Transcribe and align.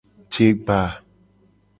Jegba. 0.33 0.79